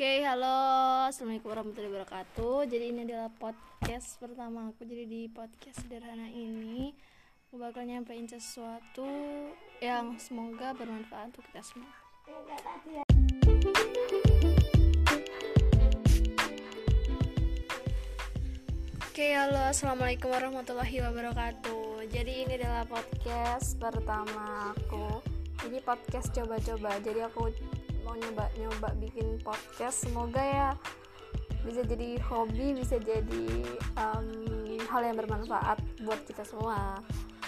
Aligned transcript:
Oke, 0.00 0.24
halo, 0.24 0.56
assalamualaikum 1.12 1.52
warahmatullahi 1.52 1.92
wabarakatuh. 1.92 2.72
Jadi 2.72 2.84
ini 2.88 3.04
adalah 3.04 3.28
podcast 3.36 4.16
pertama 4.16 4.72
aku. 4.72 4.88
Jadi 4.88 5.04
di 5.04 5.22
podcast 5.28 5.84
sederhana 5.84 6.24
ini 6.24 6.96
aku 7.52 7.60
bakal 7.60 7.84
nyampein 7.84 8.24
sesuatu 8.24 9.04
yang 9.84 10.16
semoga 10.16 10.72
bermanfaat 10.72 11.36
untuk 11.36 11.44
kita 11.52 11.60
semua. 11.60 11.92
Oke, 19.04 19.36
halo, 19.36 19.68
assalamualaikum 19.68 20.32
warahmatullahi 20.32 21.04
wabarakatuh. 21.04 22.08
Jadi 22.08 22.48
ini 22.48 22.56
adalah 22.56 22.88
podcast 22.88 23.76
pertama 23.76 24.72
aku. 24.72 25.20
Ini 25.68 25.76
podcast 25.84 26.32
coba-coba. 26.32 26.96
Jadi 27.04 27.20
aku 27.20 27.52
mau 28.10 28.18
nyoba-nyoba 28.18 28.90
bikin 28.98 29.38
podcast. 29.38 30.02
Semoga 30.02 30.42
ya 30.42 30.68
bisa 31.62 31.86
jadi 31.86 32.18
hobi, 32.26 32.74
bisa 32.74 32.98
jadi 32.98 33.46
um, 33.94 34.26
hal 34.90 35.06
yang 35.06 35.14
bermanfaat 35.14 35.78
buat 36.02 36.18
kita 36.26 36.42
semua. 36.42 36.98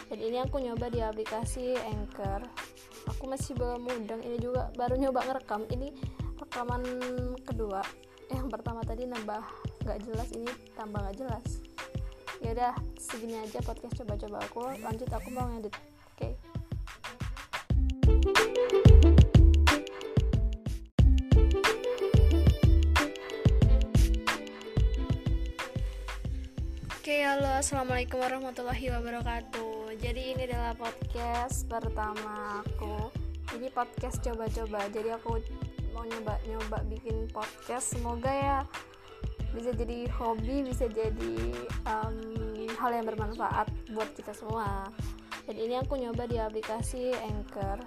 Dan 0.06 0.22
ini 0.22 0.38
aku 0.38 0.62
nyoba 0.62 0.86
di 0.86 1.02
aplikasi 1.02 1.74
Anchor. 1.82 2.46
Aku 3.10 3.26
masih 3.26 3.58
belum 3.58 3.82
mudeng. 3.82 4.22
Ini 4.22 4.38
juga 4.38 4.70
baru 4.78 5.02
nyoba 5.02 5.26
ngerekam. 5.26 5.66
Ini 5.66 5.90
rekaman 6.38 6.86
kedua. 7.42 7.82
Yang 8.30 8.46
pertama 8.54 8.86
tadi 8.86 9.02
nambah 9.10 9.42
nggak 9.82 9.98
jelas, 10.06 10.30
ini 10.30 10.46
tambah 10.78 11.02
nggak 11.02 11.18
jelas 11.18 11.46
ya 12.42 12.58
udah 12.58 12.74
segini 12.98 13.38
aja 13.38 13.62
podcast 13.62 14.02
coba-coba 14.02 14.42
aku 14.42 14.66
lanjut 14.82 15.06
aku 15.14 15.30
mau 15.30 15.46
ngedit 15.46 15.70
oke 27.02 27.18
halo, 27.18 27.58
assalamualaikum 27.58 28.14
warahmatullahi 28.22 28.94
wabarakatuh. 28.94 29.98
Jadi 29.98 30.38
ini 30.38 30.46
adalah 30.46 30.70
podcast 30.78 31.66
pertama 31.66 32.62
aku. 32.62 33.10
Ini 33.58 33.74
podcast 33.74 34.22
coba-coba. 34.22 34.86
Jadi 34.86 35.10
aku 35.10 35.34
mau 35.90 36.06
nyoba-nyoba 36.06 36.86
bikin 36.86 37.26
podcast. 37.34 37.98
Semoga 37.98 38.30
ya 38.30 38.58
bisa 39.50 39.74
jadi 39.74 40.06
hobi 40.14 40.62
bisa 40.62 40.86
jadi 40.86 41.34
um, 41.90 42.16
hal 42.70 42.94
yang 42.94 43.10
bermanfaat 43.10 43.66
buat 43.90 44.14
kita 44.14 44.30
semua 44.30 44.86
dan 45.50 45.58
ini 45.58 45.82
aku 45.82 45.98
nyoba 45.98 46.30
di 46.30 46.38
aplikasi 46.38 47.18
Anchor 47.18 47.82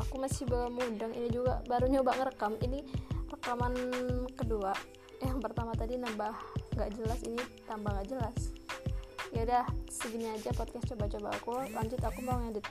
aku 0.00 0.16
masih 0.16 0.48
belum 0.48 0.80
mudeng 0.80 1.12
ini 1.12 1.28
juga 1.28 1.60
baru 1.68 1.92
nyoba 1.92 2.24
ngerekam 2.24 2.56
ini 2.64 2.82
rekaman 3.28 3.76
kedua 4.32 4.72
yang 5.22 5.44
pertama 5.44 5.76
tadi 5.76 6.00
nambah 6.00 6.65
nggak 6.76 6.92
jelas 6.94 7.20
ini 7.24 7.42
tambah 7.64 7.90
nggak 7.90 8.08
jelas. 8.12 8.36
Ya 9.34 9.42
udah 9.42 9.64
segini 9.90 10.30
aja 10.30 10.52
podcast 10.54 10.86
coba-coba 10.92 11.28
aku. 11.34 11.52
Lanjut 11.72 12.00
aku 12.04 12.20
mau 12.22 12.38
ngedit 12.44 12.64